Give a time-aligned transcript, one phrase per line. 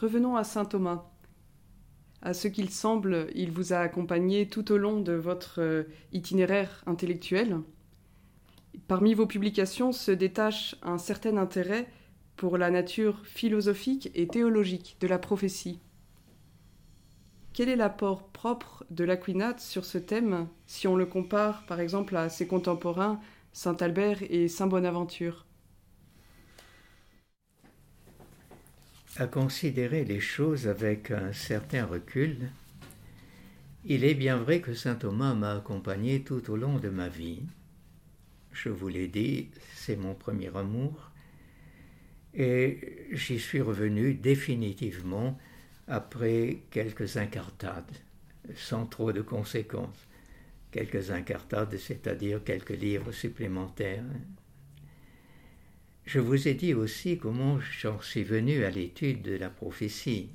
[0.00, 1.04] Revenons à saint Thomas.
[2.22, 6.82] À ce qu'il semble, il vous a accompagné tout au long de votre euh, itinéraire
[6.86, 7.58] intellectuel.
[8.88, 11.86] Parmi vos publications se détache un certain intérêt
[12.36, 15.80] pour la nature philosophique et théologique de la prophétie.
[17.52, 22.16] Quel est l'apport propre de l'Aquinate sur ce thème si on le compare par exemple
[22.16, 23.20] à ses contemporains
[23.52, 25.44] Saint Albert et Saint Bonaventure
[29.20, 32.48] À considérer les choses avec un certain recul,
[33.84, 37.42] il est bien vrai que Saint Thomas m'a accompagné tout au long de ma vie.
[38.50, 41.10] Je vous l'ai dit, c'est mon premier amour,
[42.32, 45.38] et j'y suis revenu définitivement
[45.86, 47.92] après quelques incartades,
[48.56, 50.08] sans trop de conséquences.
[50.72, 54.02] Quelques incartades, c'est-à-dire quelques livres supplémentaires.
[56.12, 60.28] Je vous ai dit aussi comment j'en suis venu à l'étude de la prophétie.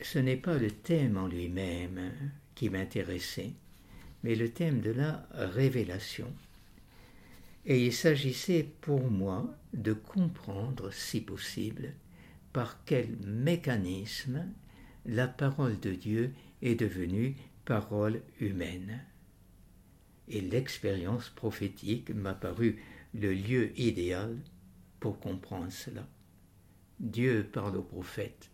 [0.00, 2.10] Ce n'est pas le thème en lui-même
[2.56, 3.52] qui m'intéressait,
[4.24, 6.26] mais le thème de la révélation.
[7.66, 11.92] Et il s'agissait pour moi de comprendre, si possible,
[12.52, 14.44] par quel mécanisme
[15.06, 19.04] la parole de Dieu est devenue parole humaine.
[20.26, 22.80] Et l'expérience prophétique m'a paru
[23.14, 24.36] le lieu idéal
[25.00, 26.06] pour comprendre cela.
[27.00, 28.50] Dieu parle au prophète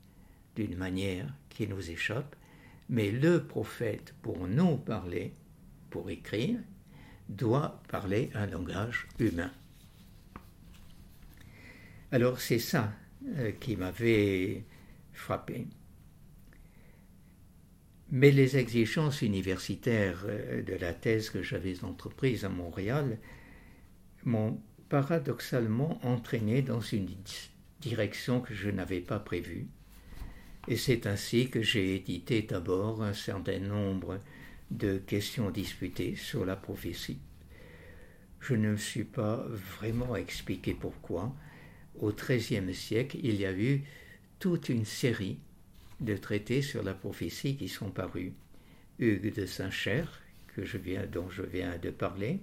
[0.57, 2.37] d'une manière qui nous échappe,
[2.89, 5.33] mais le prophète, pour nous parler,
[5.91, 6.59] pour écrire,
[7.29, 9.51] doit parler un langage humain.
[12.13, 12.93] Alors c'est ça
[13.39, 14.65] euh, qui m'avait
[15.13, 15.67] frappé.
[18.11, 23.19] Mais les exigences universitaires euh, de la thèse que j'avais entreprise à Montréal
[24.25, 27.09] m'ont paradoxalement entraîné dans une
[27.81, 29.67] direction que je n'avais pas prévue.
[30.69, 34.21] Et c'est ainsi que j'ai édité d'abord un certain nombre
[34.71, 37.19] de questions disputées sur la prophétie.
[38.41, 41.35] Je ne me suis pas vraiment expliqué pourquoi,
[41.99, 43.83] au XIIIe siècle, il y a eu
[44.39, 45.39] toute une série
[46.01, 48.33] de traités sur la prophétie qui sont parus.
[48.99, 50.23] Hugues de Saint-Cher,
[51.13, 52.41] dont je viens de parler,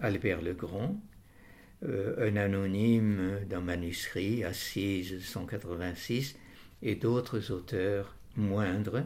[0.00, 1.00] Albert le Grand,
[1.84, 6.36] euh, un anonyme d'un manuscrit, Assise 186,
[6.82, 9.04] et d'autres auteurs moindres.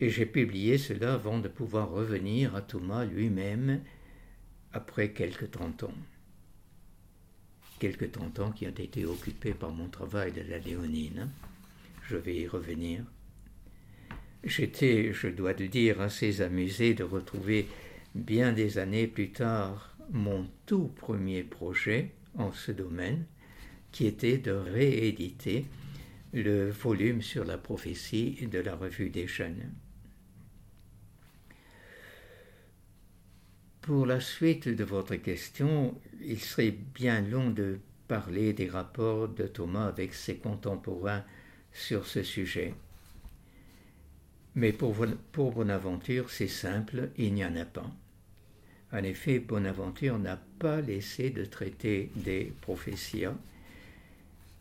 [0.00, 3.80] Et j'ai publié cela avant de pouvoir revenir à Thomas lui-même
[4.72, 5.94] après quelques trente ans
[7.78, 11.30] quelques temps qui ont été occupés par mon travail de la léonine.
[12.08, 13.04] Je vais y revenir.
[14.44, 17.66] J'étais, je dois le dire, assez amusé de retrouver
[18.16, 23.26] bien des années plus tard mon tout premier projet en ce domaine,
[23.92, 25.66] qui était de rééditer
[26.32, 29.72] le volume sur la prophétie de la revue des jeunes.
[33.80, 37.78] Pour la suite de votre question, il serait bien long de
[38.08, 41.24] parler des rapports de Thomas avec ses contemporains
[41.72, 42.74] sur ce sujet.
[44.56, 44.94] Mais pour,
[45.32, 47.90] pour Bonaventure, c'est simple, il n'y en a pas.
[48.92, 53.24] En effet, Bonaventure n'a pas laissé de traiter des prophéties,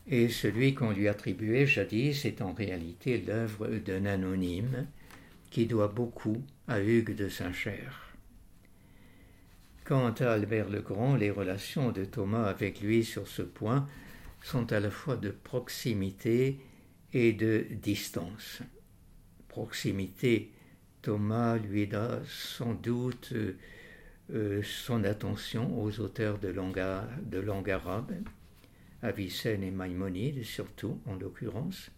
[0.08, 4.88] et celui qu'on lui attribuait jadis est en réalité l'œuvre d'un anonyme
[5.50, 8.16] qui doit beaucoup à Hugues de Saint-Cher.
[9.84, 13.88] Quant à Albert le Grand, les relations de Thomas avec lui sur ce point
[14.42, 16.60] sont à la fois de proximité
[17.14, 18.62] et de distance.
[19.48, 20.52] Proximité,
[21.02, 23.34] Thomas lui a sans doute
[24.34, 26.84] euh, son attention aux auteurs de langue,
[27.30, 28.14] de arabe,
[29.02, 31.92] Avicenne et Maïmonide surtout en l'occurrence,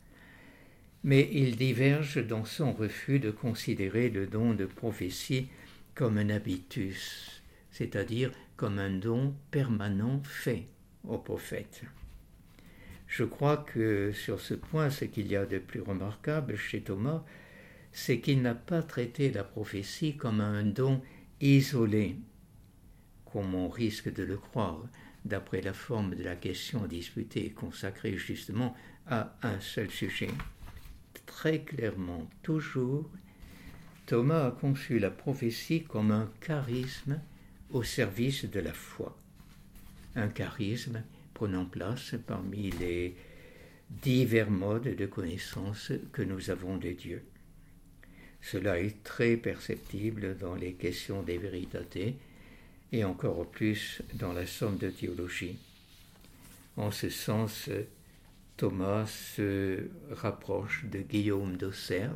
[1.04, 5.48] mais il diverge dans son refus de considérer le don de prophétie
[5.96, 7.38] comme un habitus
[7.78, 10.66] c'est-à-dire comme un don permanent fait
[11.08, 11.84] au prophète.
[13.06, 17.24] Je crois que sur ce point, ce qu'il y a de plus remarquable chez Thomas,
[17.92, 21.02] c'est qu'il n'a pas traité la prophétie comme un don
[21.42, 22.16] isolé,
[23.32, 24.88] comme on risque de le croire,
[25.26, 28.76] d'après la forme de la question disputée consacrée justement
[29.08, 30.30] à un seul sujet.
[31.26, 33.10] Très clairement, toujours,
[34.06, 37.20] Thomas a conçu la prophétie comme un charisme
[37.72, 39.18] au service de la foi.
[40.16, 43.16] Un charisme prenant place parmi les
[43.90, 47.24] divers modes de connaissance que nous avons de Dieu.
[48.42, 52.16] Cela est très perceptible dans les questions des vérités
[52.92, 55.58] et encore plus dans la somme de théologie.
[56.78, 57.70] En ce sens,
[58.56, 62.14] Thomas se rapproche de Guillaume d'Auxerre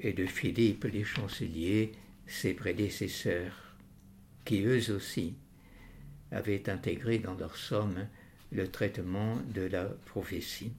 [0.00, 1.92] et de Philippe les chanceliers,
[2.26, 3.76] ses prédécesseurs,
[4.44, 5.34] qui eux aussi
[6.30, 8.06] avaient intégré dans leur somme
[8.52, 10.72] le traitement de la prophétie.